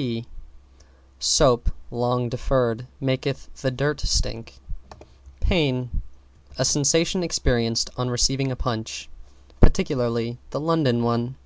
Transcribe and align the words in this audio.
P 0.00 0.24
Soap, 1.18 1.70
long 1.90 2.30
deferred, 2.30 2.86
maketh 3.02 3.50
the 3.60 3.70
dirt 3.70 4.00
stick. 4.00 4.54
=PAIN= 5.40 5.90
A 6.58 6.64
sensation 6.64 7.22
experienced 7.22 7.90
on 7.98 8.08
receiving 8.08 8.50
a 8.50 8.56
Punch, 8.56 9.10
particularly 9.60 10.38
the 10.52 10.58
London 10.60 11.02
one. 11.02 11.36